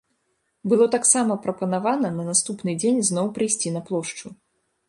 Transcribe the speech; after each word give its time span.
Было 0.71 0.87
таксама 0.95 1.37
прапанавана 1.43 2.11
на 2.17 2.23
наступны 2.31 2.75
дзень 2.81 2.99
зноў 3.11 3.33
прыйсці 3.37 3.75
на 3.77 3.81
плошчу. 3.93 4.27